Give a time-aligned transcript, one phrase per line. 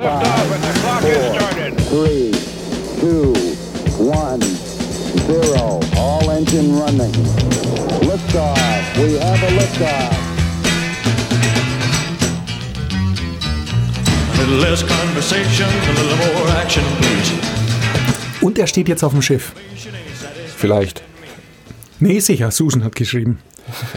[0.00, 0.78] Has
[1.36, 1.78] started.
[1.90, 2.32] three,
[3.00, 3.34] two,
[4.02, 5.80] one, zero.
[5.98, 7.12] All engine running.
[8.00, 8.96] Liftoff.
[8.96, 10.16] We have a liftoff.
[14.32, 17.32] A little less conversation, a little more action, please.
[18.40, 19.52] Und er steht jetzt auf dem Schiff.
[20.56, 21.02] Vielleicht.
[21.98, 23.38] Nee, sicher, Susan hat geschrieben.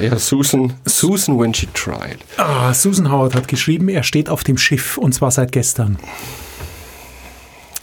[0.02, 2.18] Ja, Susan, Susan when she tried.
[2.38, 5.98] Ah, Susan Howard hat geschrieben, er steht auf dem Schiff und zwar seit gestern.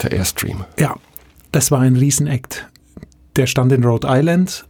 [0.01, 0.65] Der Airstream.
[0.79, 0.95] Ja,
[1.51, 2.67] das war ein Riesenakt.
[3.35, 4.65] Der stand in Rhode Island.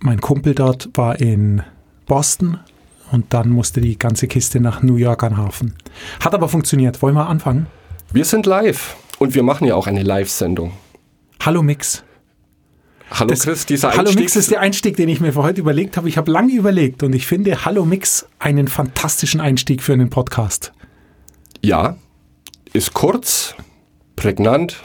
[0.00, 1.62] Mein Kumpel dort war in
[2.06, 2.58] Boston
[3.10, 5.74] und dann musste die ganze Kiste nach New York an Hafen.
[6.20, 7.02] Hat aber funktioniert.
[7.02, 7.66] Wollen wir anfangen?
[8.12, 10.72] Wir sind live und wir machen ja auch eine Live-Sendung.
[11.40, 12.04] Hallo Mix.
[13.10, 15.96] Hallo Chris, dieser Hallo Einstieg Mix ist der Einstieg, den ich mir für heute überlegt
[15.96, 16.08] habe.
[16.08, 20.72] Ich habe lange überlegt und ich finde Hallo Mix einen fantastischen Einstieg für einen Podcast.
[21.64, 21.96] Ja,
[22.72, 23.54] ist kurz,
[24.14, 24.82] prägnant.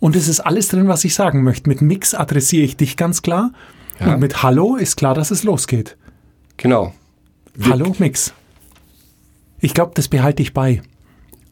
[0.00, 1.68] Und es ist alles drin, was ich sagen möchte.
[1.68, 3.52] Mit Mix adressiere ich dich ganz klar.
[4.00, 4.14] Ja.
[4.14, 5.96] Und mit Hallo ist klar, dass es losgeht.
[6.56, 6.94] Genau.
[7.68, 8.32] Hallo Mix.
[9.60, 10.82] Ich glaube, das behalte ich bei.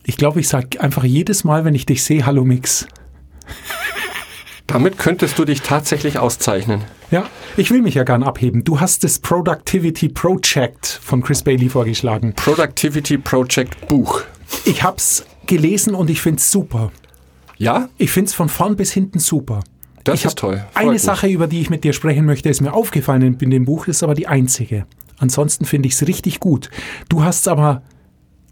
[0.05, 2.87] Ich glaube, ich sage einfach jedes Mal, wenn ich dich sehe, Hallo Mix.
[4.67, 6.83] Damit könntest du dich tatsächlich auszeichnen.
[7.11, 7.25] Ja,
[7.57, 8.65] ich will mich ja gern abheben.
[8.65, 12.33] Du hast das Productivity Project von Chris Bailey vorgeschlagen.
[12.35, 14.23] Productivity Project Buch.
[14.65, 16.91] Ich hab's gelesen und ich find's super.
[17.59, 19.61] Ja, Ich find's von vorn bis hinten super.
[20.05, 20.57] das ich ist toll.
[20.73, 21.03] Freut Eine mich.
[21.03, 24.03] Sache, über die ich mit dir sprechen möchte, ist mir aufgefallen in, dem Buch, ist
[24.03, 24.85] aber die einzige.
[25.19, 26.71] Ansonsten finde ich es richtig gut.
[27.09, 27.83] Du hast es aber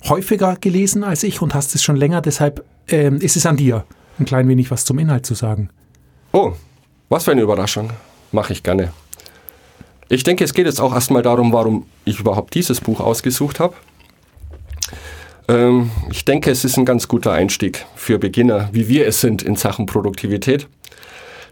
[0.09, 3.85] häufiger gelesen als ich und hast es schon länger, deshalb ähm, ist es an dir,
[4.19, 5.69] ein klein wenig was zum Inhalt zu sagen.
[6.35, 6.53] Oh,
[7.11, 7.91] was für eine Überraschung.
[8.33, 8.93] Mache ich gerne.
[10.09, 13.75] Ich denke, es geht jetzt auch erstmal darum, warum ich überhaupt dieses Buch ausgesucht habe.
[15.47, 19.43] Ähm, ich denke, es ist ein ganz guter Einstieg für Beginner, wie wir es sind
[19.43, 20.67] in Sachen Produktivität.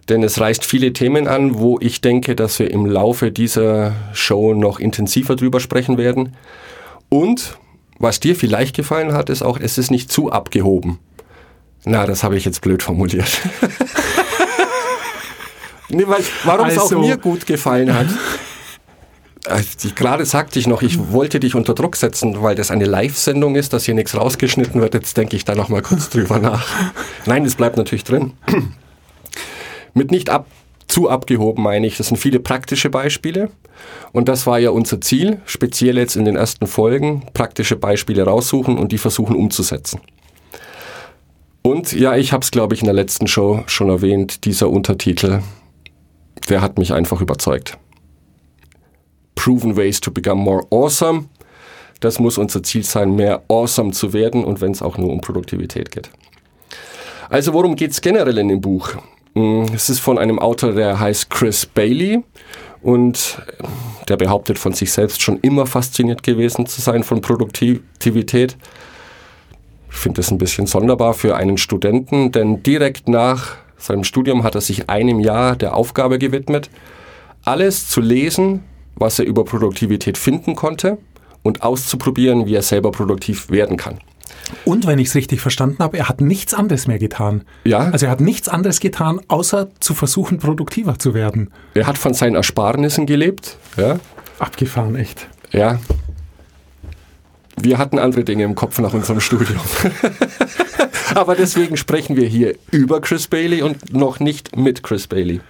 [0.09, 4.53] Denn es reißt viele Themen an, wo ich denke, dass wir im Laufe dieser Show
[4.53, 6.35] noch intensiver drüber sprechen werden.
[7.09, 7.57] Und
[8.01, 10.99] was dir vielleicht gefallen hat, ist auch, es ist nicht zu abgehoben.
[11.85, 13.31] Na, das habe ich jetzt blöd formuliert.
[15.93, 18.07] nee, weil, warum es Also- auch mir gut gefallen hat.
[19.45, 19.61] Äh,
[19.97, 23.73] Gerade sagte ich noch, ich wollte dich unter Druck setzen, weil das eine Live-Sendung ist,
[23.73, 24.95] dass hier nichts rausgeschnitten wird.
[24.95, 26.65] Jetzt denke ich da noch mal kurz drüber nach.
[27.27, 28.35] Nein, es bleibt natürlich drin.
[29.95, 30.47] Mit nicht ab,
[30.87, 33.51] zu abgehoben meine ich, das sind viele praktische Beispiele.
[34.13, 38.79] Und das war ja unser Ziel, speziell jetzt in den ersten Folgen, praktische Beispiele raussuchen
[38.79, 40.01] und die versuchen umzusetzen.
[41.63, 45.41] Und ja, ich habe es, glaube ich, in der letzten Show schon erwähnt, dieser Untertitel,
[46.49, 47.79] der hat mich einfach überzeugt.
[49.35, 51.25] Proven Ways to Become More Awesome.
[52.01, 55.21] Das muss unser Ziel sein, mehr awesome zu werden und wenn es auch nur um
[55.21, 56.11] Produktivität geht.
[57.29, 58.91] Also worum geht es generell in dem Buch?
[59.35, 62.25] Mm, Es ist von einem Autor, der heißt Chris Bailey
[62.83, 63.41] und
[64.09, 68.57] der behauptet von sich selbst schon immer fasziniert gewesen zu sein von Produktivität.
[69.91, 74.55] Ich finde das ein bisschen sonderbar für einen Studenten, denn direkt nach seinem Studium hat
[74.55, 76.71] er sich einem Jahr der Aufgabe gewidmet,
[77.45, 78.63] alles zu lesen,
[78.95, 80.99] was er über Produktivität finden konnte
[81.43, 83.99] und auszuprobieren, wie er selber produktiv werden kann.
[84.65, 87.43] Und wenn ich es richtig verstanden habe, er hat nichts anderes mehr getan.
[87.65, 87.79] Ja.
[87.91, 91.51] Also er hat nichts anderes getan, außer zu versuchen, produktiver zu werden.
[91.75, 93.57] Er hat von seinen Ersparnissen gelebt.
[93.77, 93.99] Ja,
[94.39, 95.27] Abgefahren, echt.
[95.53, 95.79] ja.
[97.61, 99.61] Wir hatten andere Dinge im Kopf nach unserem Studium.
[101.15, 105.41] Aber deswegen sprechen wir hier über Chris Bailey und noch nicht mit Chris Bailey.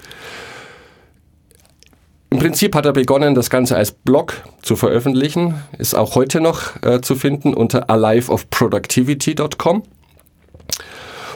[2.31, 5.63] Im Prinzip hat er begonnen, das Ganze als Blog zu veröffentlichen.
[5.77, 9.83] Ist auch heute noch äh, zu finden unter aliveofproductivity.com.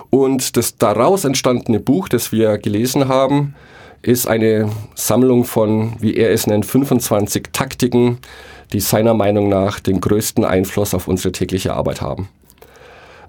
[0.08, 3.54] Und das daraus entstandene Buch, das wir gelesen haben,
[4.00, 8.18] ist eine Sammlung von, wie er es nennt, 25 Taktiken,
[8.72, 12.28] die seiner Meinung nach den größten Einfluss auf unsere tägliche Arbeit haben.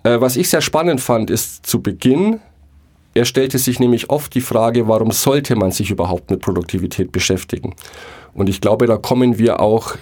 [0.07, 2.39] Äh, was ich sehr spannend fand, ist zu Beginn,
[3.13, 7.75] er stellte sich nämlich oft die Frage, warum sollte man sich überhaupt mit Produktivität beschäftigen?
[8.33, 9.95] Und ich glaube, da kommen wir auch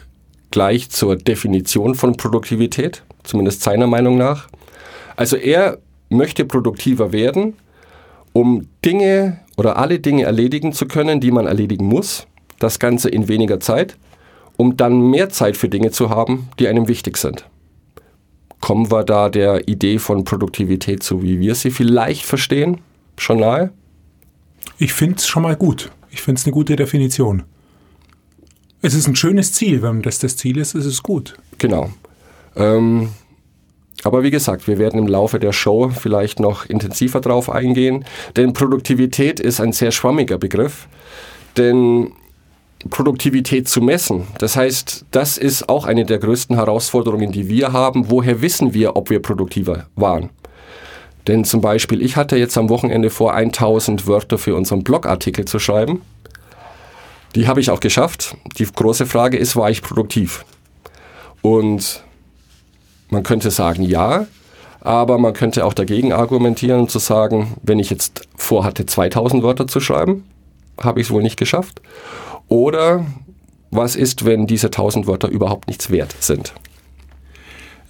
[0.52, 4.48] gleich zur Definition von Produktivität, zumindest seiner Meinung nach.
[5.16, 5.80] Also er
[6.10, 7.54] möchte produktiver werden,
[8.34, 12.28] um Dinge oder alle Dinge erledigen zu können, die man erledigen muss.
[12.60, 13.98] Das Ganze in weniger Zeit,
[14.58, 17.46] um dann mehr Zeit für Dinge zu haben, die einem wichtig sind.
[18.62, 22.80] Kommen wir da der Idee von Produktivität, so wie wir sie vielleicht verstehen,
[23.18, 23.72] schon nahe?
[24.78, 25.92] Ich finde es schon mal gut.
[26.12, 27.44] Ich finde es eine gute Definition.
[28.81, 29.81] Es ist ein schönes Ziel.
[29.81, 31.36] Wenn das das Ziel ist, ist es gut.
[31.57, 31.92] Genau.
[32.56, 33.10] Ähm,
[34.04, 38.06] Aber wie gesagt, wir werden im Laufe der Show vielleicht noch intensiver drauf eingehen,
[38.36, 40.88] denn Produktivität ist ein sehr schwammiger Begriff,
[41.58, 42.12] denn
[42.90, 48.10] Produktivität zu messen, das heißt, das ist auch eine der größten Herausforderungen, die wir haben.
[48.10, 50.30] Woher wissen wir, ob wir produktiver waren?
[51.28, 55.58] Denn zum Beispiel, ich hatte jetzt am Wochenende vor, 1000 Wörter für unseren Blogartikel zu
[55.58, 56.02] schreiben.
[57.34, 58.38] Die habe ich auch geschafft.
[58.58, 60.46] Die große Frage ist, war ich produktiv?
[61.42, 62.04] Und
[63.10, 64.28] man könnte sagen, ja,
[64.82, 69.68] aber man könnte auch dagegen argumentieren und zu sagen, wenn ich jetzt vorhatte, 2000 Wörter
[69.68, 70.26] zu schreiben,
[70.80, 71.82] habe ich es wohl nicht geschafft.
[72.47, 73.06] Oder
[73.71, 76.53] was ist, wenn diese 1000 Wörter überhaupt nichts wert sind?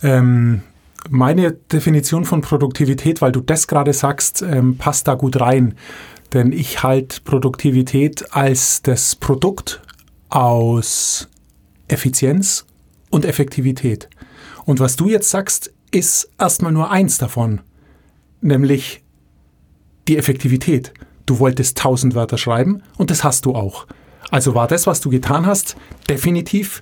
[0.01, 0.61] Ähm,
[1.09, 5.75] meine Definition von Produktivität, weil du das gerade sagst, ähm, passt da gut rein.
[6.33, 9.81] Denn ich halte Produktivität als das Produkt
[10.29, 11.27] aus
[11.87, 12.65] Effizienz
[13.09, 14.09] und Effektivität.
[14.65, 17.61] Und was du jetzt sagst, ist erstmal nur eins davon,
[18.41, 19.03] nämlich
[20.07, 20.93] die Effektivität.
[21.25, 23.87] Du wolltest 1000 Wörter schreiben und das hast du auch.
[24.31, 25.75] Also war das, was du getan hast,
[26.09, 26.81] definitiv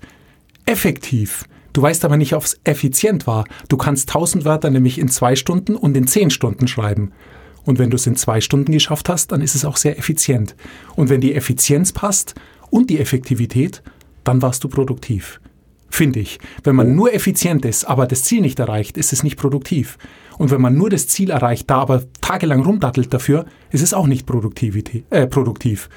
[0.66, 1.46] effektiv.
[1.74, 3.46] Du weißt aber nicht, ob es effizient war.
[3.68, 7.12] Du kannst 1000 Wörter nämlich in zwei Stunden und in zehn Stunden schreiben.
[7.66, 10.56] Und wenn du es in zwei Stunden geschafft hast, dann ist es auch sehr effizient.
[10.96, 12.36] Und wenn die Effizienz passt
[12.70, 13.82] und die Effektivität,
[14.24, 15.40] dann warst du produktiv.
[15.90, 16.40] Finde ich.
[16.64, 19.98] Wenn man nur effizient ist, aber das Ziel nicht erreicht, ist es nicht produktiv.
[20.38, 24.08] Und wenn man nur das Ziel erreicht, da aber tagelang rumdattelt dafür, ist es auch
[24.08, 25.90] nicht äh, produktiv.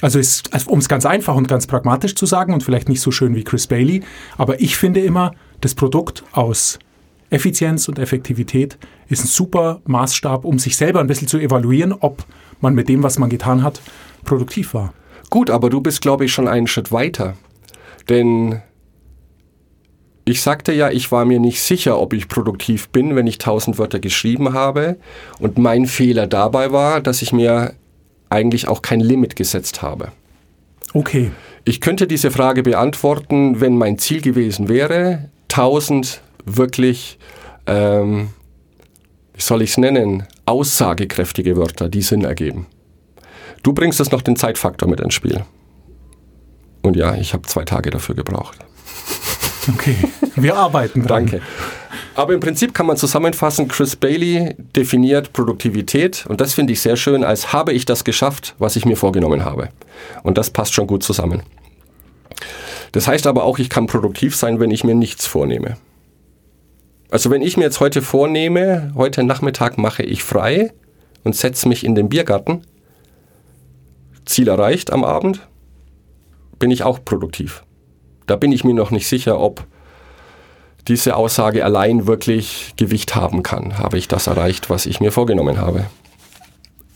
[0.00, 3.00] Also, ist, also um es ganz einfach und ganz pragmatisch zu sagen und vielleicht nicht
[3.00, 4.02] so schön wie Chris Bailey,
[4.36, 6.78] aber ich finde immer, das Produkt aus
[7.30, 8.78] Effizienz und Effektivität
[9.08, 12.24] ist ein super Maßstab, um sich selber ein bisschen zu evaluieren, ob
[12.60, 13.80] man mit dem, was man getan hat,
[14.24, 14.92] produktiv war.
[15.30, 17.34] Gut, aber du bist, glaube ich, schon einen Schritt weiter.
[18.08, 18.62] Denn
[20.24, 23.78] ich sagte ja, ich war mir nicht sicher, ob ich produktiv bin, wenn ich tausend
[23.78, 24.96] Wörter geschrieben habe.
[25.38, 27.74] Und mein Fehler dabei war, dass ich mir
[28.30, 30.12] eigentlich auch kein Limit gesetzt habe.
[30.94, 31.30] Okay.
[31.64, 37.18] Ich könnte diese Frage beantworten, wenn mein Ziel gewesen wäre, 1000 wirklich,
[37.66, 38.30] ähm,
[39.34, 42.66] wie soll ich es nennen, aussagekräftige Wörter, die Sinn ergeben.
[43.62, 45.44] Du bringst jetzt noch den Zeitfaktor mit ins Spiel.
[46.82, 48.58] Und ja, ich habe zwei Tage dafür gebraucht.
[49.74, 49.96] Okay,
[50.36, 51.26] wir arbeiten dran.
[51.26, 51.42] Danke.
[52.14, 56.96] Aber im Prinzip kann man zusammenfassen, Chris Bailey definiert Produktivität und das finde ich sehr
[56.96, 59.68] schön, als habe ich das geschafft, was ich mir vorgenommen habe.
[60.24, 61.42] Und das passt schon gut zusammen.
[62.92, 65.76] Das heißt aber auch, ich kann produktiv sein, wenn ich mir nichts vornehme.
[67.10, 70.72] Also wenn ich mir jetzt heute vornehme, heute Nachmittag mache ich frei
[71.24, 72.62] und setze mich in den Biergarten,
[74.24, 75.46] Ziel erreicht am Abend,
[76.58, 77.62] bin ich auch produktiv.
[78.28, 79.66] Da bin ich mir noch nicht sicher, ob
[80.86, 83.78] diese Aussage allein wirklich Gewicht haben kann.
[83.78, 85.86] Habe ich das erreicht, was ich mir vorgenommen habe?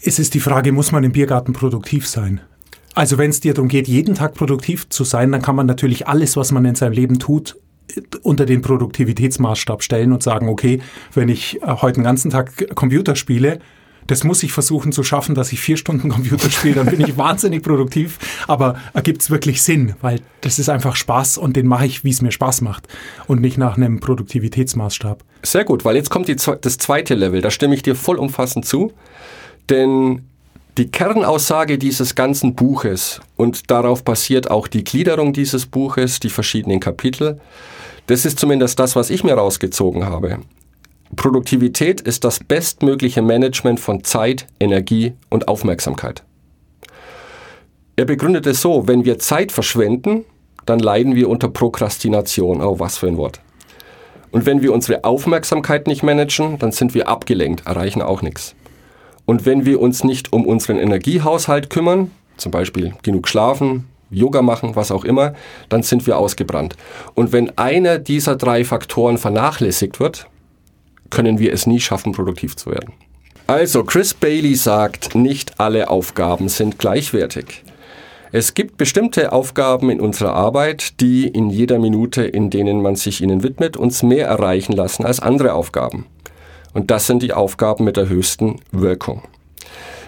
[0.02, 2.40] Es ist die Frage, muss man im Biergarten produktiv sein?
[2.94, 6.06] Also wenn es dir darum geht, jeden Tag produktiv zu sein, dann kann man natürlich
[6.06, 7.56] alles, was man in seinem Leben tut,
[8.22, 10.80] unter den Produktivitätsmaßstab stellen und sagen, okay,
[11.14, 13.60] wenn ich heute den ganzen Tag Computer spiele,
[14.06, 17.16] das muss ich versuchen zu schaffen, dass ich vier Stunden Computer spiele, dann bin ich
[17.16, 18.18] wahnsinnig produktiv.
[18.46, 22.10] Aber ergibt es wirklich Sinn, weil das ist einfach Spaß und den mache ich, wie
[22.10, 22.88] es mir Spaß macht
[23.26, 25.22] und nicht nach einem Produktivitätsmaßstab.
[25.42, 28.92] Sehr gut, weil jetzt kommt die, das zweite Level, da stimme ich dir vollumfassend zu.
[29.68, 30.22] Denn
[30.78, 36.80] die Kernaussage dieses ganzen Buches und darauf basiert auch die Gliederung dieses Buches, die verschiedenen
[36.80, 37.38] Kapitel,
[38.06, 40.40] das ist zumindest das, was ich mir rausgezogen habe.
[41.16, 46.22] Produktivität ist das bestmögliche Management von Zeit, Energie und Aufmerksamkeit.
[47.96, 50.24] Er begründet es so, wenn wir Zeit verschwenden,
[50.64, 52.62] dann leiden wir unter Prokrastination.
[52.62, 53.40] Oh, was für ein Wort.
[54.30, 58.54] Und wenn wir unsere Aufmerksamkeit nicht managen, dann sind wir abgelenkt, erreichen auch nichts.
[59.26, 64.74] Und wenn wir uns nicht um unseren Energiehaushalt kümmern, zum Beispiel genug schlafen, Yoga machen,
[64.74, 65.34] was auch immer,
[65.68, 66.76] dann sind wir ausgebrannt.
[67.14, 70.26] Und wenn einer dieser drei Faktoren vernachlässigt wird,
[71.12, 72.92] können wir es nie schaffen, produktiv zu werden.
[73.46, 77.62] Also, Chris Bailey sagt, nicht alle Aufgaben sind gleichwertig.
[78.34, 83.20] Es gibt bestimmte Aufgaben in unserer Arbeit, die in jeder Minute, in denen man sich
[83.20, 86.06] ihnen widmet, uns mehr erreichen lassen als andere Aufgaben.
[86.72, 89.22] Und das sind die Aufgaben mit der höchsten Wirkung.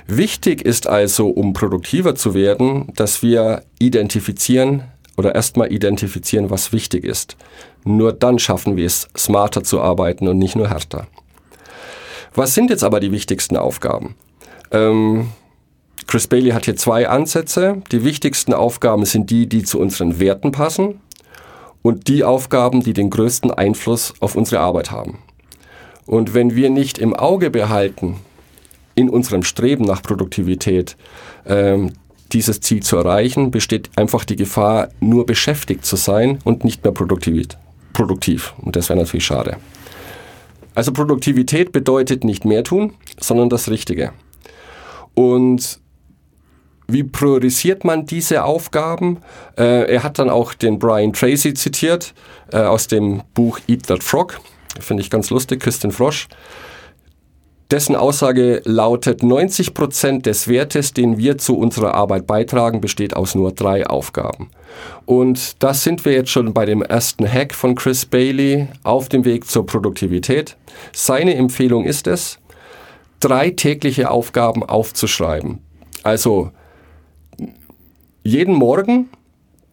[0.07, 4.85] Wichtig ist also, um produktiver zu werden, dass wir identifizieren
[5.17, 7.37] oder erstmal identifizieren, was wichtig ist.
[7.85, 11.07] Nur dann schaffen wir es, smarter zu arbeiten und nicht nur härter.
[12.35, 14.17] Was sind jetzt aber die wichtigsten Aufgaben?
[14.71, 15.29] Ähm,
[16.07, 17.83] Chris Bailey hat hier zwei Ansätze.
[17.93, 21.01] Die wichtigsten Aufgaben sind die, die zu unseren Werten passen
[21.83, 25.19] und die Aufgaben, die den größten Einfluss auf unsere Arbeit haben.
[26.07, 28.17] Und wenn wir nicht im Auge behalten,
[28.95, 30.97] in unserem Streben nach Produktivität,
[31.47, 31.93] ähm,
[32.35, 36.93] dieses Ziel zu erreichen, besteht einfach die Gefahr, nur beschäftigt zu sein und nicht mehr
[36.93, 37.49] produktiv.
[37.93, 38.55] produktiv.
[38.59, 39.57] Und das wäre natürlich schade.
[40.75, 44.13] Also Produktivität bedeutet nicht mehr tun, sondern das Richtige.
[45.15, 45.81] Und
[46.89, 49.19] wie priorisiert man diese Aufgaben?
[49.57, 52.15] Äh, er hat dann auch den Brian Tracy zitiert
[52.53, 54.41] äh, aus dem Buch Eat That Frog.
[54.81, 56.29] Finde ich ganz lustig, den Frosch.
[57.71, 63.35] Dessen Aussage lautet, 90 Prozent des Wertes, den wir zu unserer Arbeit beitragen, besteht aus
[63.35, 64.51] nur drei Aufgaben.
[65.07, 69.25] Und da sind wir jetzt schon bei dem ersten Hack von Chris Bailey auf dem
[69.25, 70.57] Weg zur Produktivität.
[70.93, 72.39] Seine Empfehlung ist es,
[73.21, 75.59] drei tägliche Aufgaben aufzuschreiben.
[76.03, 76.51] Also
[78.23, 79.09] jeden Morgen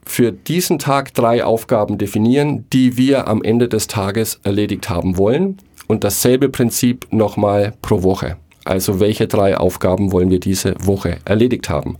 [0.05, 5.57] für diesen Tag drei Aufgaben definieren, die wir am Ende des Tages erledigt haben wollen
[5.91, 8.37] und dasselbe Prinzip nochmal pro Woche.
[8.63, 11.97] Also welche drei Aufgaben wollen wir diese Woche erledigt haben?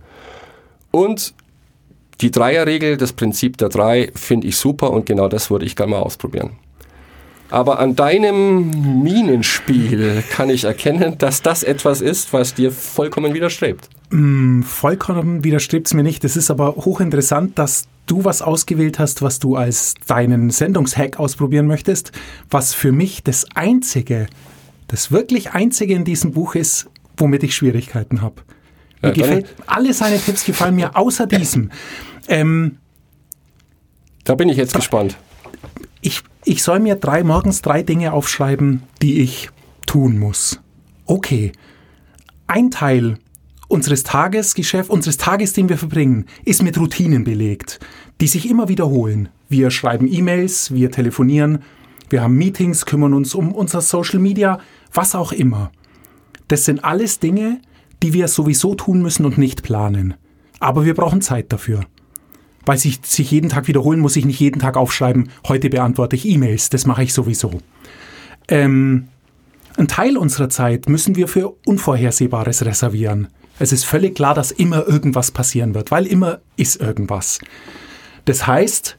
[0.90, 1.34] Und
[2.22, 5.90] die Dreierregel, das Prinzip der drei, finde ich super und genau das würde ich gerne
[5.90, 6.52] mal ausprobieren.
[7.50, 13.90] Aber an deinem Minenspiel kann ich erkennen, dass das etwas ist, was dir vollkommen widerstrebt.
[14.08, 16.24] Mm, vollkommen widerstrebt es mir nicht.
[16.24, 21.66] Es ist aber hochinteressant, dass du was ausgewählt hast, was du als deinen Sendungshack ausprobieren
[21.66, 22.12] möchtest,
[22.50, 24.26] was für mich das Einzige,
[24.88, 28.42] das wirklich Einzige in diesem Buch ist, womit ich Schwierigkeiten habe.
[29.00, 31.70] Mir Ja, gefällt, alle seine Tipps gefallen mir außer diesem.
[32.28, 32.78] Ähm,
[34.24, 35.16] Da bin ich jetzt gespannt.
[36.00, 39.50] ich, ich soll mir drei morgens drei Dinge aufschreiben, die ich
[39.86, 40.60] tun muss.
[41.06, 41.52] Okay.
[42.46, 43.18] Ein Teil
[43.72, 47.80] unseres Tagesgeschäfts, unseres Tages, den wir verbringen, ist mit Routinen belegt,
[48.20, 49.30] die sich immer wiederholen.
[49.48, 51.62] Wir schreiben E-Mails, wir telefonieren,
[52.10, 54.60] wir haben Meetings, kümmern uns um unser Social Media,
[54.92, 55.72] was auch immer.
[56.48, 57.60] Das sind alles Dinge,
[58.02, 60.14] die wir sowieso tun müssen und nicht planen.
[60.60, 61.86] Aber wir brauchen Zeit dafür
[62.64, 66.26] weil sich, sich jeden Tag wiederholen, muss ich nicht jeden Tag aufschreiben, heute beantworte ich
[66.26, 67.60] E-Mails, das mache ich sowieso.
[68.48, 69.08] Ähm,
[69.76, 73.28] ein Teil unserer Zeit müssen wir für Unvorhersehbares reservieren.
[73.62, 77.38] Es ist völlig klar, dass immer irgendwas passieren wird, weil immer ist irgendwas.
[78.24, 78.96] Das heißt,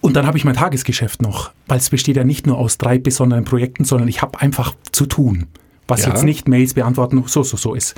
[0.00, 2.98] und dann habe ich mein Tagesgeschäft noch, weil es besteht ja nicht nur aus drei
[2.98, 5.48] besonderen Projekten, sondern ich habe einfach zu tun,
[5.88, 6.10] was Ja.
[6.10, 7.96] jetzt nicht Mails beantworten, so, so, so ist.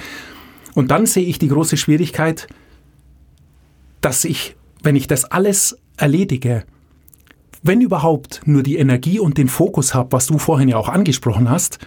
[0.73, 2.47] Und dann sehe ich die große Schwierigkeit,
[4.01, 6.65] dass ich, wenn ich das alles erledige,
[7.63, 11.51] wenn überhaupt nur die Energie und den Fokus habe, was du vorhin ja auch angesprochen
[11.51, 11.79] hast,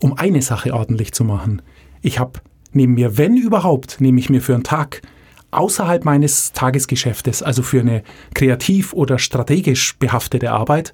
[0.00, 1.62] um eine Sache ordentlich zu machen.
[2.02, 2.40] Ich habe
[2.76, 5.02] neben mir, wenn überhaupt, nehme ich mir für einen Tag
[5.50, 8.02] außerhalb meines Tagesgeschäftes, also für eine
[8.34, 10.92] kreativ oder strategisch behaftete Arbeit,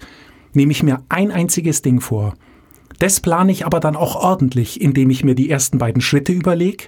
[0.55, 2.35] nehme ich mir ein einziges Ding vor.
[2.99, 6.87] Das plane ich aber dann auch ordentlich, indem ich mir die ersten beiden Schritte überlege,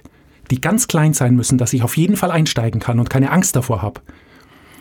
[0.51, 3.55] die ganz klein sein müssen, dass ich auf jeden Fall einsteigen kann und keine Angst
[3.55, 4.01] davor habe.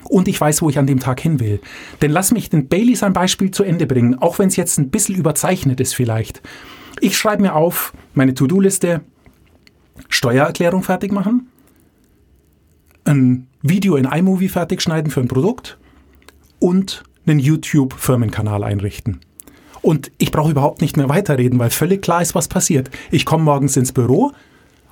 [0.04, 1.60] Und ich weiß, wo ich an dem Tag hin will.
[2.02, 4.90] Denn lass mich den Bailey sein Beispiel zu Ende bringen, auch wenn es jetzt ein
[4.90, 6.42] bisschen überzeichnet ist vielleicht.
[7.00, 9.00] Ich schreibe mir auf meine To-Do-Liste,
[10.08, 11.48] Steuererklärung fertig machen,
[13.04, 15.78] ein Video in iMovie fertig schneiden für ein Produkt
[16.58, 19.20] und einen YouTube-Firmenkanal einrichten.
[19.82, 22.90] Und ich brauche überhaupt nicht mehr weiterreden, weil völlig klar ist, was passiert.
[23.10, 24.32] Ich komme morgens ins Büro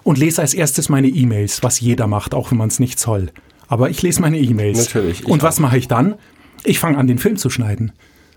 [0.03, 3.31] und lese als erstes meine E-Mails, was jeder macht, auch wenn man es nicht soll.
[3.69, 4.79] Aber ich lese meine E-Mails.
[4.79, 6.17] Natürlich, ich Und was mache ich dann?
[6.65, 7.93] Ich fange an, den Film zu schneiden.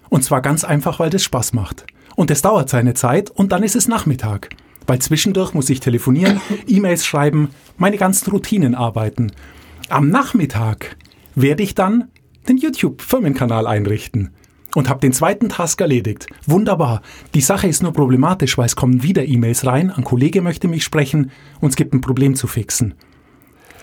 [0.10, 1.86] Und zwar ganz einfach, weil das Spaß macht.
[2.16, 4.50] Und das dauert seine Zeit und dann ist es Nachmittag.
[4.88, 9.32] Weil zwischendurch muss ich telefonieren, E-Mails schreiben, meine ganzen Routinen arbeiten.
[9.90, 10.98] Am Nachmittag
[11.36, 12.10] werde ich dann
[12.48, 14.32] den YouTube-Firmenkanal einrichten
[14.76, 16.28] und habe den zweiten Task erledigt.
[16.46, 17.02] Wunderbar.
[17.34, 20.84] Die Sache ist nur problematisch, weil es kommen wieder E-Mails rein, ein Kollege möchte mich
[20.84, 22.94] sprechen und es gibt ein Problem zu fixen.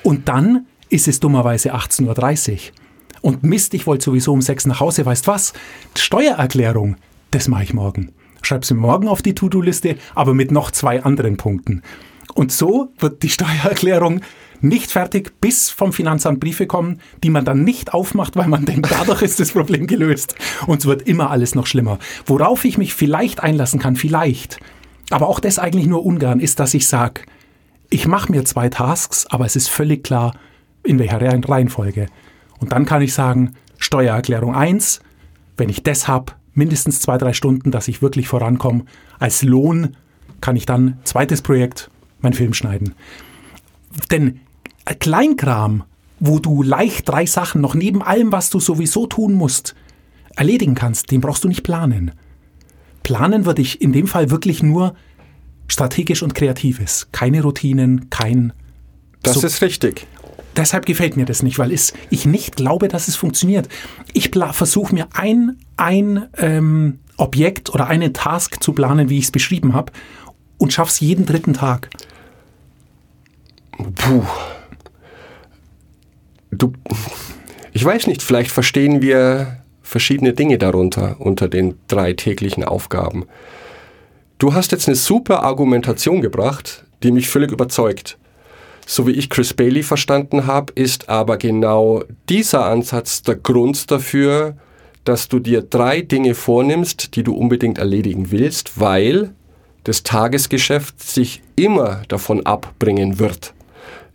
[0.03, 2.59] Und dann ist es dummerweise 18.30 Uhr.
[3.23, 5.53] Und Mist, ich wollte sowieso um 6 nach Hause, weißt was?
[5.97, 6.97] Steuererklärung,
[7.31, 8.13] das mache ich morgen.
[8.43, 11.83] Schreib sie morgen auf die To-Do-Liste, aber mit noch zwei anderen Punkten.
[12.35, 14.21] Und so wird die Steuererklärung
[14.61, 18.91] nicht fertig, bis vom Finanzamt Briefe kommen, die man dann nicht aufmacht, weil man denkt,
[18.91, 20.37] dadurch ist das Problem gelöst.
[20.67, 21.99] Und es wird immer alles noch schlimmer.
[22.27, 24.61] Worauf ich mich vielleicht einlassen kann, vielleicht,
[25.11, 27.23] aber auch das eigentlich nur ungern, ist, dass ich sage,
[27.91, 30.35] ich mache mir zwei Tasks, aber es ist völlig klar,
[30.85, 32.07] in welcher Reihen- Reihenfolge.
[32.59, 35.01] Und dann kann ich sagen, Steuererklärung 1,
[35.57, 38.85] wenn ich das habe, mindestens zwei, drei Stunden, dass ich wirklich vorankomme.
[39.19, 39.97] Als Lohn
[40.41, 41.91] kann ich dann, zweites Projekt,
[42.21, 42.95] mein Film schneiden.
[44.11, 44.41] Denn
[44.99, 45.85] Kleinkram,
[46.21, 49.75] wo du leicht drei Sachen noch neben allem, was du sowieso tun musst,
[50.37, 52.13] erledigen kannst, den brauchst du nicht planen.
[53.03, 54.95] planen würde ich in dem Fall wirklich nur
[55.69, 57.09] strategisch und kreatives.
[57.13, 58.53] Keine Routinen, kein.
[59.23, 60.07] Das So- ist richtig.
[60.57, 63.69] Deshalb gefällt mir das nicht, weil es, ich nicht glaube, dass es funktioniert.
[64.13, 69.31] Ich versuche mir ein, ein ähm, Objekt oder einen Task zu planen, wie ich es
[69.31, 69.93] beschrieben habe,
[70.59, 71.91] und schaff's jeden dritten Tag.
[73.95, 74.25] Puh.
[76.51, 76.73] Du,
[77.73, 83.25] ich weiß nicht, vielleicht verstehen wir verschiedene Dinge darunter, unter den drei täglichen Aufgaben.
[84.39, 88.19] Du hast jetzt eine super Argumentation gebracht, die mich völlig überzeugt.
[88.87, 94.57] So wie ich Chris Bailey verstanden habe, ist aber genau dieser Ansatz der Grund dafür,
[95.05, 99.33] dass du dir drei Dinge vornimmst, die du unbedingt erledigen willst, weil
[99.85, 103.53] das Tagesgeschäft sich immer davon abbringen wird,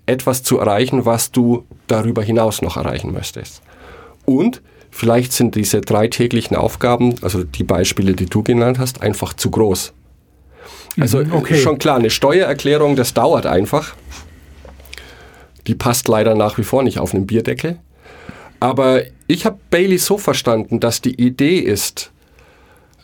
[0.06, 3.62] etwas zu erreichen, was du darüber hinaus noch erreichen möchtest.
[4.24, 9.34] Und vielleicht sind diese drei täglichen Aufgaben, also die Beispiele, die du genannt hast, einfach
[9.34, 9.94] zu groß.
[11.00, 11.56] Also okay.
[11.56, 13.96] ist schon klar, eine Steuererklärung, das dauert einfach.
[15.68, 17.78] Die passt leider nach wie vor nicht auf einen Bierdeckel.
[18.60, 22.12] Aber ich habe Bailey so verstanden, dass die Idee ist,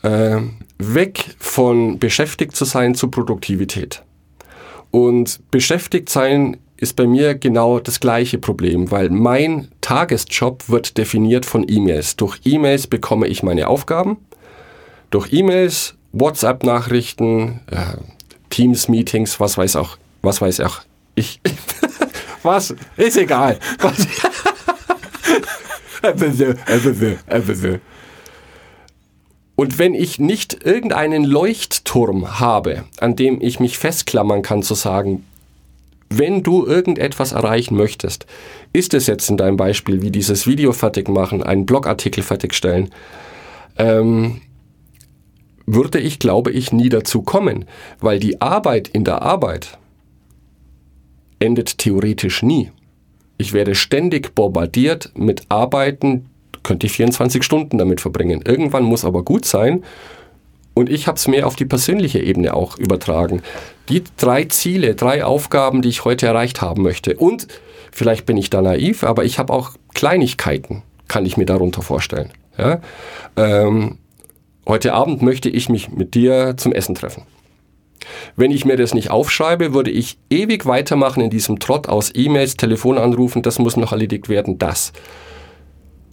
[0.02, 0.38] äh,
[0.80, 4.04] weg von beschäftigt zu sein zu Produktivität.
[4.92, 11.46] Und beschäftigt sein ist bei mir genau das gleiche Problem, weil mein Tagesjob wird definiert
[11.46, 12.16] von E-Mails.
[12.16, 14.18] Durch E-Mails bekomme ich meine Aufgaben.
[15.10, 17.98] Durch E-Mails, WhatsApp-Nachrichten, äh,
[18.50, 20.82] Teams-Meetings, was weiß auch, was weiß auch
[21.16, 21.40] ich.
[22.44, 22.76] was?
[22.98, 23.60] Ist egal.
[23.80, 24.08] Was?
[29.56, 35.24] Und wenn ich nicht irgendeinen Leuchtturm habe, an dem ich mich festklammern kann, zu sagen,
[36.10, 38.26] wenn du irgendetwas erreichen möchtest,
[38.72, 42.90] ist es jetzt in deinem Beispiel wie dieses Video fertig machen, einen Blogartikel fertigstellen,
[43.78, 44.42] ähm,
[45.66, 47.66] würde ich, glaube ich, nie dazu kommen,
[48.00, 49.78] weil die Arbeit in der Arbeit
[51.44, 52.72] endet theoretisch nie.
[53.38, 56.30] Ich werde ständig bombardiert mit Arbeiten,
[56.64, 58.42] könnte ich 24 Stunden damit verbringen.
[58.46, 59.84] Irgendwann muss aber gut sein.
[60.74, 63.44] Und ich habe es mehr auf die persönliche Ebene auch übertragen.
[63.90, 67.16] Die drei Ziele, drei Aufgaben, die ich heute erreicht haben möchte.
[67.16, 67.48] Und
[67.92, 72.32] vielleicht bin ich da naiv, aber ich habe auch Kleinigkeiten, kann ich mir darunter vorstellen.
[72.58, 72.80] Ja?
[73.36, 73.98] Ähm,
[74.66, 77.24] heute Abend möchte ich mich mit dir zum Essen treffen.
[78.36, 82.58] Wenn ich mir das nicht aufschreibe, würde ich ewig weitermachen in diesem Trott aus E-Mails,
[82.58, 84.94] Telefonanrufen, das muss noch erledigt werden, das.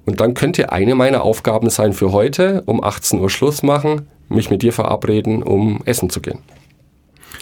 [0.06, 4.50] Und dann könnte eine meiner Aufgaben sein für heute, um 18 Uhr Schluss machen, mich
[4.50, 6.38] mit dir verabreden, um essen zu gehen.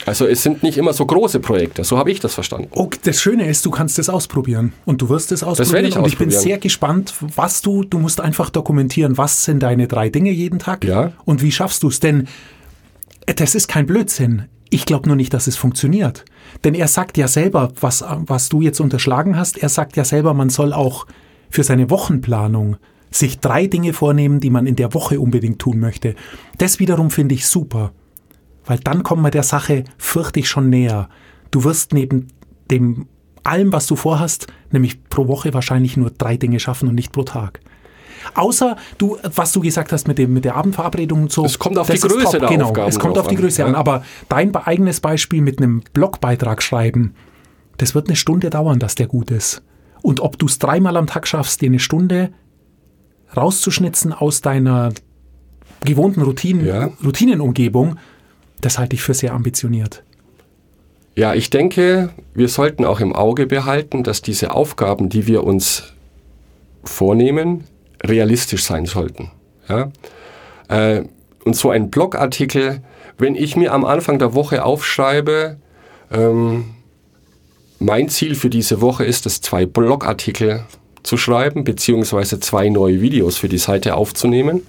[0.07, 2.69] Also es sind nicht immer so große Projekte, so habe ich das verstanden.
[2.75, 5.75] Oh, das Schöne ist, du kannst es ausprobieren und du wirst es ausprobieren.
[5.75, 6.43] werde ich und ich bin ausprobieren.
[6.43, 10.85] sehr gespannt, was du, du musst einfach dokumentieren, was sind deine drei Dinge jeden Tag
[10.85, 11.13] Ja.
[11.25, 12.01] und wie schaffst du es.
[12.01, 12.29] Denn
[13.37, 14.45] das ist kein Blödsinn.
[14.71, 16.25] Ich glaube nur nicht, dass es funktioniert.
[16.65, 20.35] Denn er sagt ja selber, was, was du jetzt unterschlagen hast, er sagt ja selber,
[20.35, 21.07] man soll auch
[21.51, 22.77] für seine Wochenplanung
[23.11, 26.15] sich drei Dinge vornehmen, die man in der Woche unbedingt tun möchte.
[26.59, 27.93] Das wiederum finde ich super.
[28.67, 31.09] Weil dann kommt man der Sache, fürchte ich, schon näher.
[31.51, 32.29] Du wirst neben
[32.71, 33.07] dem
[33.45, 37.23] allem, was du vorhast, nämlich pro Woche wahrscheinlich nur drei Dinge schaffen und nicht pro
[37.23, 37.61] Tag.
[38.35, 41.45] Außer du, was du gesagt hast mit, dem, mit der Abendverabredung und so.
[41.45, 43.69] Es kommt auf die Größe der genau, Aufgaben Es kommt auf die an, Größe ja.
[43.69, 43.75] an.
[43.75, 47.15] Aber dein eigenes Beispiel mit einem Blogbeitrag schreiben,
[47.77, 49.63] das wird eine Stunde dauern, dass der gut ist.
[50.03, 52.33] Und ob du es dreimal am Tag schaffst, dir eine Stunde
[53.37, 54.93] rauszuschnitzen aus deiner
[55.85, 56.91] gewohnten Routinen, Ja.
[57.05, 57.97] Routinenumgebung,
[58.61, 60.03] das halte ich für sehr ambitioniert.
[61.15, 65.93] Ja, ich denke, wir sollten auch im Auge behalten, dass diese Aufgaben, die wir uns
[66.85, 67.65] vornehmen,
[68.05, 69.31] realistisch sein sollten.
[69.69, 69.91] Ja?
[70.69, 71.05] Äh,
[71.45, 72.83] und so ein Blogartikel,
[73.17, 75.57] wenn ich mir am Anfang der Woche aufschreibe,
[76.11, 76.75] ähm,
[77.79, 80.65] mein Ziel für diese Woche ist es, zwei Blogartikel
[81.03, 84.67] zu schreiben, beziehungsweise zwei neue Videos für die Seite aufzunehmen,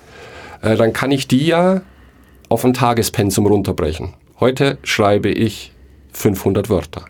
[0.62, 1.82] äh, dann kann ich die ja
[2.50, 4.14] auf ein Tagespensum runterbrechen.
[4.40, 5.74] Heute schreibe ich
[6.14, 7.06] 500 Wörter.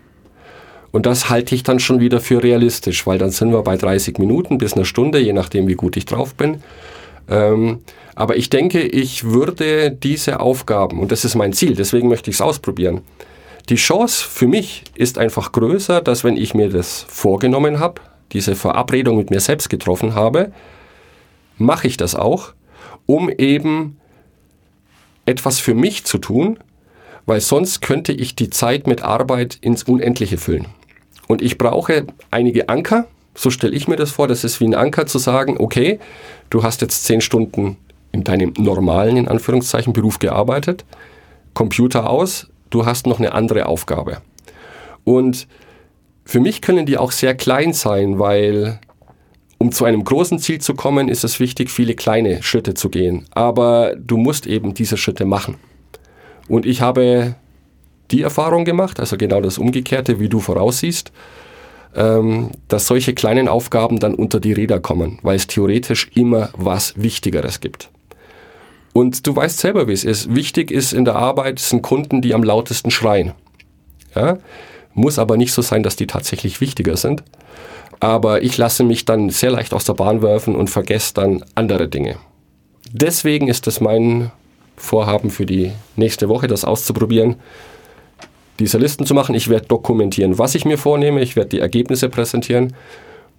[0.91, 4.17] Und das halte ich dann schon wieder für realistisch, weil dann sind wir bei 30
[4.17, 6.63] Minuten bis einer Stunde, je nachdem, wie gut ich drauf bin.
[7.29, 7.79] Ähm,
[8.15, 12.37] aber ich denke, ich würde diese Aufgaben, und das ist mein Ziel, deswegen möchte ich
[12.37, 13.01] es ausprobieren.
[13.69, 18.55] Die Chance für mich ist einfach größer, dass wenn ich mir das vorgenommen habe, diese
[18.55, 20.51] Verabredung mit mir selbst getroffen habe,
[21.57, 22.53] mache ich das auch,
[23.05, 23.97] um eben
[25.25, 26.59] etwas für mich zu tun,
[27.25, 30.65] weil sonst könnte ich die Zeit mit Arbeit ins Unendliche füllen.
[31.29, 34.73] Und ich brauche einige Anker, so stelle ich mir das vor, das ist wie ein
[34.73, 35.99] Anker zu sagen, okay,
[36.49, 37.77] du hast jetzt zehn Stunden
[38.11, 40.85] in deinem normalen, in Anführungszeichen, Beruf gearbeitet,
[41.53, 44.23] Computer aus, du hast noch eine andere Aufgabe.
[45.03, 45.47] Und
[46.25, 48.79] für mich können die auch sehr klein sein, weil
[49.59, 53.27] um zu einem großen Ziel zu kommen, ist es wichtig, viele kleine Schritte zu gehen.
[53.29, 55.57] Aber du musst eben diese Schritte machen.
[56.47, 57.35] Und ich habe
[58.11, 61.11] die Erfahrung gemacht, also genau das Umgekehrte, wie du voraussiehst,
[61.95, 66.93] ähm, dass solche kleinen Aufgaben dann unter die Räder kommen, weil es theoretisch immer was
[66.95, 67.89] Wichtigeres gibt.
[68.93, 70.33] Und du weißt selber, wie es ist.
[70.35, 73.33] Wichtig ist in der Arbeit sind Kunden, die am lautesten schreien.
[74.15, 74.37] Ja?
[74.93, 77.23] Muss aber nicht so sein, dass die tatsächlich wichtiger sind.
[77.99, 81.87] Aber ich lasse mich dann sehr leicht aus der Bahn werfen und vergesse dann andere
[81.87, 82.17] Dinge.
[82.91, 84.31] Deswegen ist es mein
[84.75, 87.35] Vorhaben für die nächste Woche, das auszuprobieren,
[88.59, 89.35] diese Listen zu machen.
[89.35, 91.21] Ich werde dokumentieren, was ich mir vornehme.
[91.21, 92.73] Ich werde die Ergebnisse präsentieren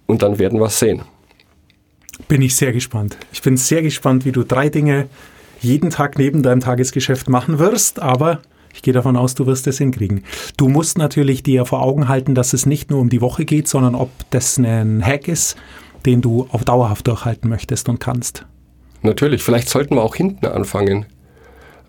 [0.07, 1.03] und dann werden wir es sehen.
[2.27, 3.17] Bin ich sehr gespannt.
[3.31, 5.07] Ich bin sehr gespannt, wie du drei Dinge
[5.61, 8.41] jeden Tag neben deinem Tagesgeschäft machen wirst, aber
[8.73, 10.23] ich gehe davon aus, du wirst es hinkriegen.
[10.57, 13.67] Du musst natürlich dir vor Augen halten, dass es nicht nur um die Woche geht,
[13.67, 15.57] sondern ob das ein Hack ist,
[16.05, 18.45] den du auf dauerhaft durchhalten möchtest und kannst.
[19.01, 21.05] Natürlich, vielleicht sollten wir auch hinten anfangen,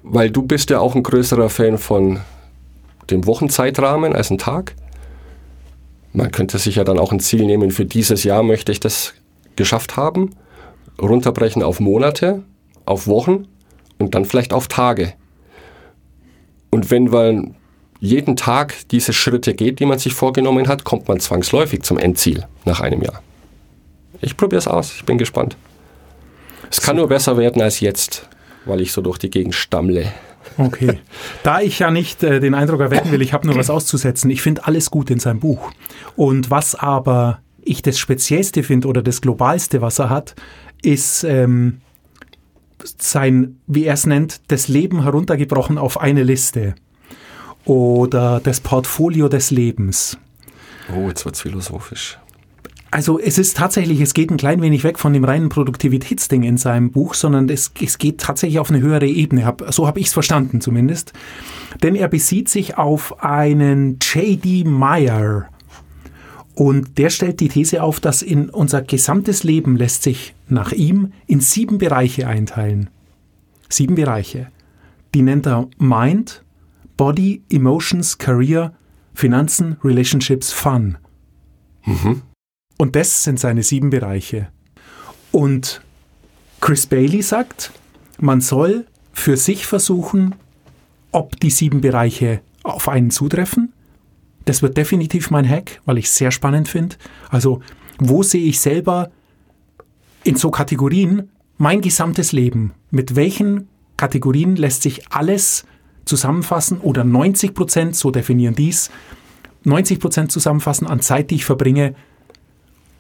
[0.03, 2.21] weil du bist ja auch ein größerer Fan von
[3.13, 4.75] dem Wochenzeitrahmen als ein Tag.
[6.13, 9.15] Man könnte sich ja dann auch ein Ziel nehmen, für dieses Jahr möchte ich das
[9.57, 10.35] geschafft haben,
[11.01, 12.43] runterbrechen auf Monate,
[12.85, 13.47] auf Wochen
[13.99, 15.15] und dann vielleicht auf Tage.
[16.71, 17.55] Und wenn man
[18.01, 22.47] jeden Tag diese Schritte geht, die man sich vorgenommen hat, kommt man zwangsläufig zum Endziel
[22.65, 23.23] nach einem Jahr.
[24.21, 25.57] Ich probiere es aus, ich bin gespannt.
[26.71, 28.29] Es kann nur besser werden als jetzt,
[28.65, 30.13] weil ich so durch die Gegend stammle.
[30.59, 30.99] Okay.
[31.43, 34.31] Da ich ja nicht äh, den Eindruck erwecken will, ich habe nur was auszusetzen.
[34.31, 35.73] Ich finde alles gut in seinem Buch.
[36.17, 40.35] Und was aber ich das Speziellste finde oder das Globalste, was er hat,
[40.83, 41.81] ist ähm,
[42.99, 46.75] sein, wie er es nennt, das Leben heruntergebrochen auf eine Liste.
[47.65, 50.19] Oder das Portfolio des Lebens.
[50.93, 52.19] Oh, jetzt wird's philosophisch.
[52.93, 56.59] Also es ist tatsächlich, es geht ein klein wenig weg von dem reinen Produktivitätsding in
[56.59, 59.47] seinem Buch, sondern es, es geht tatsächlich auf eine höhere Ebene.
[59.47, 61.15] Hab, so habe ich es verstanden zumindest.
[61.83, 64.65] Denn er besieht sich auf einen J.D.
[64.65, 65.49] Meyer.
[66.55, 71.15] Und der stellt die These auf, dass in unser gesamtes Leben lässt sich nach ihm
[71.27, 72.91] in sieben Bereiche einteilen.
[73.71, 74.49] Sieben Bereiche.
[75.15, 76.45] Die nennt er Mind,
[76.99, 78.75] Body, Emotions, Career,
[79.15, 80.99] Finanzen, Relationships, Fun.
[81.87, 82.21] Mhm.
[82.83, 84.49] Und das sind seine sieben Bereiche.
[85.31, 85.83] Und
[86.61, 87.71] Chris Bailey sagt,
[88.19, 90.35] man soll für sich versuchen,
[91.13, 93.73] ob die sieben Bereiche auf einen zutreffen.
[94.47, 96.97] Das wird definitiv mein Hack, weil ich es sehr spannend finde.
[97.31, 97.61] Also,
[98.01, 99.13] wo sehe ich selber
[100.25, 102.73] in so Kategorien mein gesamtes Leben?
[102.91, 105.67] Mit welchen Kategorien lässt sich alles
[106.05, 108.91] zusammenfassen oder 90 Prozent, so definieren dies,
[109.63, 111.95] 90 Prozent zusammenfassen an Zeit, die ich verbringe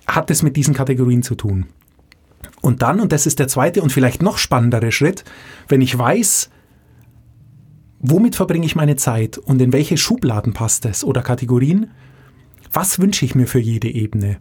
[0.06, 1.66] hat es mit diesen Kategorien zu tun.
[2.60, 5.24] Und dann, und das ist der zweite und vielleicht noch spannendere Schritt,
[5.68, 6.50] wenn ich weiß,
[7.98, 11.90] womit verbringe ich meine Zeit und in welche Schubladen passt es oder Kategorien,
[12.72, 14.38] was wünsche ich mir für jede Ebene?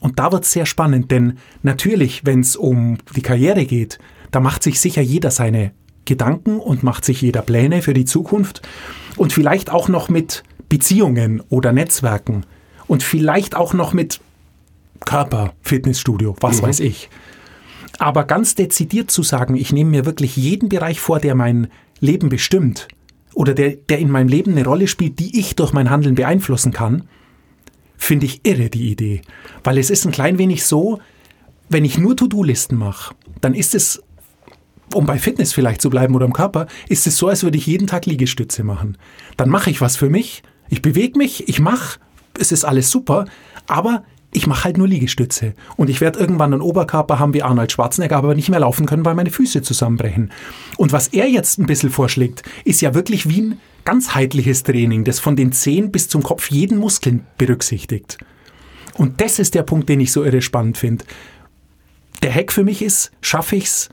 [0.00, 3.98] Und da wird es sehr spannend, denn natürlich, wenn es um die Karriere geht,
[4.30, 5.72] da macht sich sicher jeder seine
[6.04, 8.60] Gedanken und macht sich jeder Pläne für die Zukunft
[9.16, 12.44] und vielleicht auch noch mit Beziehungen oder Netzwerken
[12.86, 14.20] und vielleicht auch noch mit
[15.04, 16.66] Körper, Fitnessstudio, was mhm.
[16.66, 17.10] weiß ich.
[17.98, 21.68] Aber ganz dezidiert zu sagen, ich nehme mir wirklich jeden Bereich vor, der mein
[22.00, 22.88] Leben bestimmt
[23.34, 26.72] oder der, der in meinem Leben eine Rolle spielt, die ich durch mein Handeln beeinflussen
[26.72, 27.08] kann,
[27.96, 29.22] finde ich irre die Idee.
[29.62, 31.00] Weil es ist ein klein wenig so,
[31.68, 34.02] wenn ich nur To-Do-Listen mache, dann ist es,
[34.92, 37.66] um bei Fitness vielleicht zu bleiben oder im Körper, ist es so, als würde ich
[37.66, 38.98] jeden Tag Liegestütze machen.
[39.36, 41.98] Dann mache ich was für mich, ich bewege mich, ich mache,
[42.38, 43.26] es ist alles super,
[43.66, 45.54] aber ich mache halt nur Liegestütze.
[45.76, 49.04] Und ich werde irgendwann einen Oberkörper haben wie Arnold Schwarzenegger, aber nicht mehr laufen können,
[49.04, 50.32] weil meine Füße zusammenbrechen.
[50.76, 55.20] Und was er jetzt ein bisschen vorschlägt, ist ja wirklich wie ein ganzheitliches Training, das
[55.20, 58.18] von den Zehen bis zum Kopf jeden Muskeln berücksichtigt.
[58.94, 61.04] Und das ist der Punkt, den ich so irre spannend finde.
[62.22, 63.88] Der Hack für mich ist, schaffe ich es,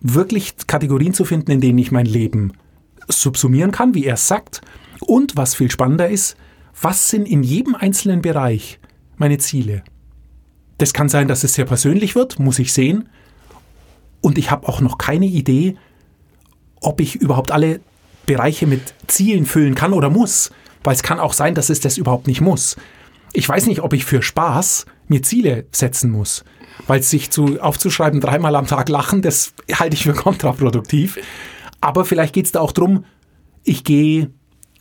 [0.00, 2.52] wirklich Kategorien zu finden, in denen ich mein Leben
[3.08, 4.60] subsumieren kann, wie er es sagt.
[5.00, 6.36] Und was viel spannender ist,
[6.80, 8.78] was sind in jedem einzelnen Bereich
[9.16, 9.82] meine Ziele.
[10.78, 13.08] Das kann sein, dass es sehr persönlich wird, muss ich sehen.
[14.20, 15.76] Und ich habe auch noch keine Idee,
[16.80, 17.80] ob ich überhaupt alle
[18.26, 20.50] Bereiche mit Zielen füllen kann oder muss.
[20.84, 22.76] Weil es kann auch sein, dass es das überhaupt nicht muss.
[23.32, 26.44] Ich weiß nicht, ob ich für Spaß mir Ziele setzen muss.
[26.86, 31.18] weil sich zu, aufzuschreiben, dreimal am Tag lachen, das halte ich für kontraproduktiv.
[31.80, 33.04] Aber vielleicht geht es da auch drum,
[33.64, 34.30] ich gehe,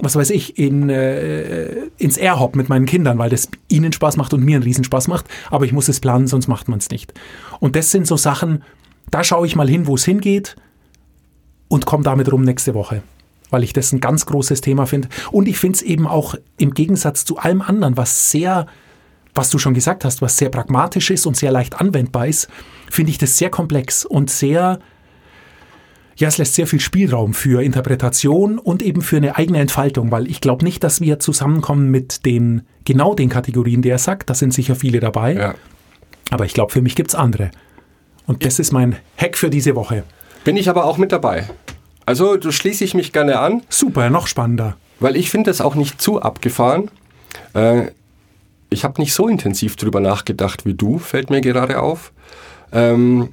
[0.01, 4.33] was weiß ich, in, äh, ins Airhop mit meinen Kindern, weil das ihnen Spaß macht
[4.33, 5.25] und mir einen Riesenspaß macht.
[5.49, 7.13] Aber ich muss es planen, sonst macht man es nicht.
[7.59, 8.63] Und das sind so Sachen,
[9.11, 10.55] da schaue ich mal hin, wo es hingeht
[11.67, 13.03] und komme damit rum nächste Woche.
[13.51, 15.09] Weil ich das ein ganz großes Thema finde.
[15.31, 18.65] Und ich finde es eben auch im Gegensatz zu allem anderen, was sehr,
[19.35, 22.47] was du schon gesagt hast, was sehr pragmatisch ist und sehr leicht anwendbar ist,
[22.89, 24.79] finde ich das sehr komplex und sehr,
[26.21, 30.29] ja, es lässt sehr viel Spielraum für Interpretation und eben für eine eigene Entfaltung, weil
[30.29, 34.29] ich glaube nicht, dass wir zusammenkommen mit den, genau den Kategorien, die er sagt.
[34.29, 35.33] Da sind sicher viele dabei.
[35.33, 35.55] Ja.
[36.29, 37.51] Aber ich glaube, für mich gibt es andere.
[38.27, 40.03] Und das ist mein Hack für diese Woche.
[40.43, 41.49] Bin ich aber auch mit dabei.
[42.05, 44.77] Also, du schließe ich mich gerne an, Super, noch spannender.
[44.99, 46.89] weil ich finde es auch nicht zu abgefahren.
[47.53, 47.87] Äh,
[48.69, 52.11] ich habe nicht so intensiv drüber nachgedacht wie du, fällt mir gerade auf.
[52.71, 53.29] Ähm,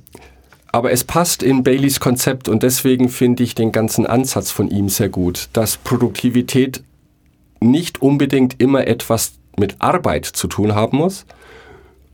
[0.73, 4.89] aber es passt in Baileys Konzept und deswegen finde ich den ganzen Ansatz von ihm
[4.89, 6.83] sehr gut, dass Produktivität
[7.61, 11.27] nicht unbedingt immer etwas mit Arbeit zu tun haben muss.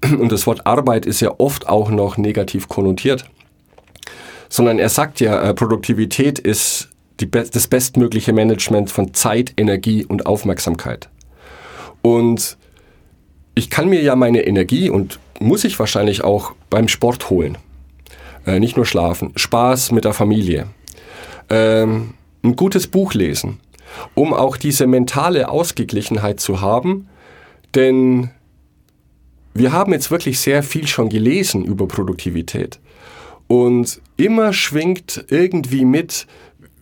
[0.02, 3.24] Und das Wort Arbeit ist ja oft auch noch negativ konnotiert.
[4.48, 10.26] Sondern er sagt ja, äh, Produktivität ist be- das bestmögliche Management von Zeit, Energie und
[10.26, 11.08] Aufmerksamkeit.
[12.02, 12.56] Und
[13.54, 17.58] ich kann mir ja meine Energie und muss ich wahrscheinlich auch beim Sport holen.
[18.46, 20.66] Äh, nicht nur schlafen, Spaß mit der Familie,
[21.50, 23.60] ähm, ein gutes Buch lesen,
[24.14, 27.08] um auch diese mentale Ausgeglichenheit zu haben.
[27.74, 28.30] Denn
[29.54, 32.80] wir haben jetzt wirklich sehr viel schon gelesen über Produktivität.
[33.46, 36.26] Und immer schwingt irgendwie mit,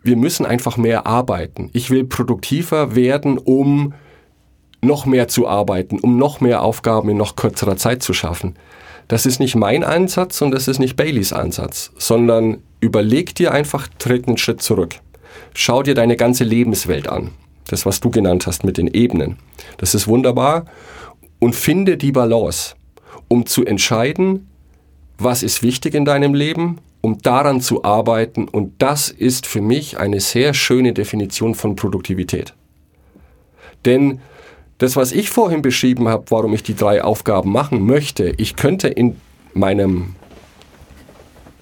[0.03, 1.71] wir müssen einfach mehr arbeiten.
[1.73, 3.95] Ich will produktiver werden, um
[4.81, 8.57] noch mehr zu arbeiten, um noch mehr Aufgaben in noch kürzerer Zeit zu schaffen.
[9.09, 13.89] Das ist nicht mein Ansatz und das ist nicht Baileys Ansatz, sondern überleg dir einfach,
[13.99, 14.97] tritt einen Schritt zurück.
[15.55, 17.31] Schau dir deine ganze Lebenswelt an.
[17.69, 19.39] Das, was du genannt hast mit den Ebenen.
[19.79, 20.67] Das ist wunderbar.
[21.39, 22.75] Und finde die Balance,
[23.29, 24.49] um zu entscheiden,
[25.19, 28.49] was ist wichtig in deinem Leben, um daran zu arbeiten.
[28.49, 32.55] Und das ist für mich eine sehr schöne Definition von Produktivität.
[33.85, 34.21] Denn
[34.83, 38.89] das, was ich vorhin beschrieben habe, warum ich die drei Aufgaben machen möchte, ich könnte
[38.89, 39.17] in
[39.55, 40.17] meinem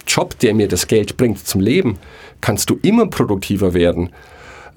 [0.06, 1.98] Job, der mir das Geld bringt zum Leben,
[2.40, 4.10] kannst du immer produktiver werden.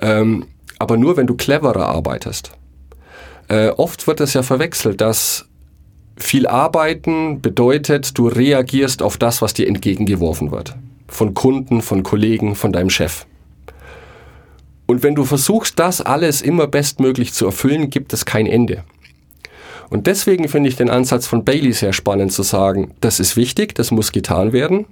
[0.02, 0.46] Ähm,
[0.78, 2.52] aber nur, wenn du cleverer arbeitest.
[3.48, 5.46] Äh, oft wird es ja verwechselt, dass
[6.18, 10.76] viel Arbeiten bedeutet, du reagierst auf das, was dir entgegengeworfen wird.
[11.08, 13.26] Von Kunden, von Kollegen, von deinem Chef.
[14.94, 18.84] Und wenn du versuchst, das alles immer bestmöglich zu erfüllen, gibt es kein Ende.
[19.90, 23.74] Und deswegen finde ich den Ansatz von Bailey sehr spannend zu sagen, das ist wichtig,
[23.74, 24.86] das muss getan werden.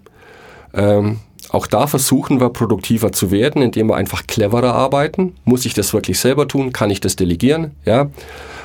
[0.74, 5.36] Ähm, auch da versuchen wir produktiver zu werden, indem wir einfach cleverer arbeiten.
[5.46, 6.74] Muss ich das wirklich selber tun?
[6.74, 7.76] Kann ich das delegieren?
[7.86, 8.10] Ja?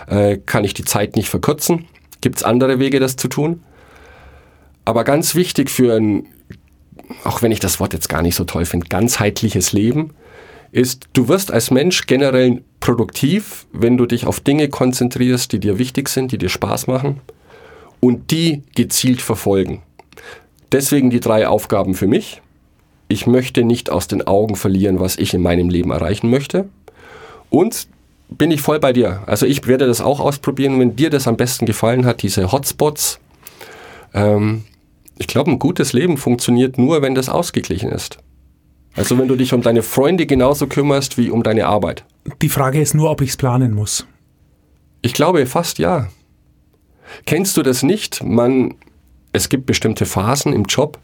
[0.07, 1.85] Äh, kann ich die Zeit nicht verkürzen?
[2.23, 3.63] Gibt es andere Wege, das zu tun?
[4.87, 6.29] Aber ganz wichtig für ein,
[7.25, 10.15] auch wenn ich das Wort jetzt gar nicht so toll finde, ganzheitliches Leben,
[10.73, 15.79] ist, du wirst als Mensch generell produktiv, wenn du dich auf Dinge konzentrierst, die dir
[15.79, 17.21] wichtig sind, die dir Spaß machen
[18.01, 19.83] und die gezielt verfolgen.
[20.73, 22.43] Deswegen die drei Aufgaben für mich.
[23.09, 26.69] Ich möchte nicht aus den Augen verlieren, was ich in meinem Leben erreichen möchte.
[27.51, 27.87] Und
[28.29, 29.23] bin ich voll bei dir.
[29.27, 33.21] Also ich werde das auch ausprobieren, wenn dir das am besten gefallen hat, diese Hotspots.
[34.13, 34.65] Ähm,
[35.19, 38.19] ich glaube, ein gutes Leben funktioniert nur, wenn das ausgeglichen ist.
[38.97, 42.05] Also wenn du dich um deine Freunde genauso kümmerst wie um deine Arbeit.
[42.41, 44.07] Die Frage ist nur, ob ich es planen muss.
[45.03, 46.09] Ich glaube fast ja.
[47.27, 48.25] Kennst du das nicht?
[48.25, 48.75] Man,
[49.33, 50.99] es gibt bestimmte Phasen im Job,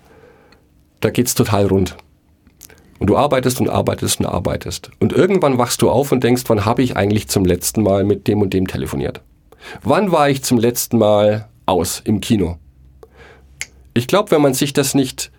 [1.00, 1.96] da geht's total rund.
[2.98, 4.90] Und du arbeitest und arbeitest und arbeitest.
[5.00, 8.26] Und irgendwann wachst du auf und denkst, wann habe ich eigentlich zum letzten Mal mit
[8.26, 9.20] dem und dem telefoniert?
[9.82, 12.58] Wann war ich zum letzten Mal aus im Kino?
[13.94, 15.30] Ich glaube, wenn man sich das nicht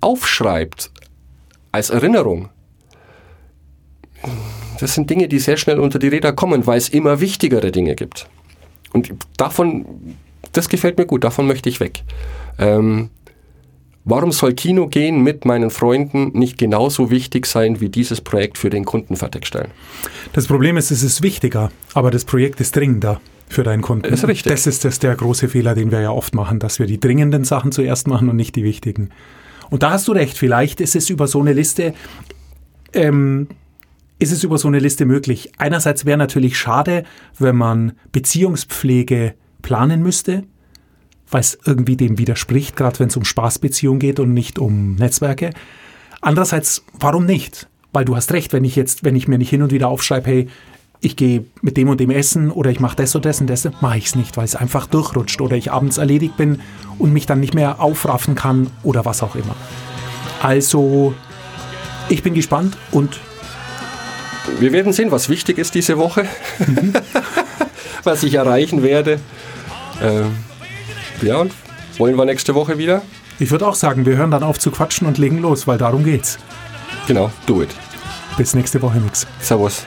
[0.00, 0.90] aufschreibt
[1.72, 2.48] als Erinnerung,
[4.80, 7.94] das sind Dinge, die sehr schnell unter die Räder kommen, weil es immer wichtigere Dinge
[7.94, 8.28] gibt.
[8.92, 9.84] Und davon,
[10.52, 12.02] das gefällt mir gut, davon möchte ich weg.
[12.58, 13.10] Ähm,
[14.04, 18.70] warum soll Kino gehen mit meinen Freunden nicht genauso wichtig sein, wie dieses Projekt für
[18.70, 19.70] den Kunden fertigstellen?
[20.32, 24.12] Das Problem ist, es ist wichtiger, aber das Projekt ist dringender für deinen Kunden.
[24.12, 24.50] Ist richtig.
[24.50, 27.44] Das ist das der große Fehler, den wir ja oft machen, dass wir die dringenden
[27.44, 29.10] Sachen zuerst machen und nicht die wichtigen.
[29.70, 31.94] Und da hast du recht, vielleicht ist es über so eine Liste,
[32.92, 33.48] ähm,
[34.18, 35.52] ist es über so eine Liste möglich.
[35.56, 37.04] Einerseits wäre natürlich schade,
[37.38, 40.44] wenn man Beziehungspflege planen müsste,
[41.30, 45.50] weil es irgendwie dem widerspricht, gerade wenn es um Spaßbeziehungen geht und nicht um Netzwerke.
[46.20, 47.68] Andererseits, warum nicht?
[47.92, 50.26] Weil du hast recht, wenn ich jetzt, wenn ich mir nicht hin und wieder aufschreibe,
[50.26, 50.48] hey,
[51.00, 53.68] ich gehe mit dem und dem essen oder ich mache das und das und das,
[53.80, 56.60] mache ich es nicht, weil es einfach durchrutscht oder ich abends erledigt bin
[56.98, 59.56] und mich dann nicht mehr aufraffen kann oder was auch immer.
[60.42, 61.14] Also,
[62.08, 63.18] ich bin gespannt und
[64.58, 66.26] Wir werden sehen, was wichtig ist diese Woche,
[68.04, 69.20] was ich erreichen werde.
[70.02, 70.34] Ähm,
[71.22, 71.52] ja, und
[71.98, 73.02] wollen wir nächste Woche wieder?
[73.40, 76.04] ich würde auch sagen, wir hören dann auf zu quatschen und legen los, weil darum
[76.04, 76.38] geht's.
[77.06, 77.70] Genau, do it.
[78.36, 79.26] Bis nächste Woche, Mix.
[79.40, 79.86] Servus.